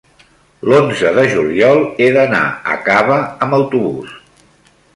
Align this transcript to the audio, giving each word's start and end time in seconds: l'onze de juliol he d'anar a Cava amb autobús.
l'onze 0.69 1.11
de 1.17 1.25
juliol 1.33 1.83
he 1.99 2.07
d'anar 2.15 2.41
a 2.77 2.79
Cava 2.89 3.19
amb 3.47 3.57
autobús. 3.59 4.17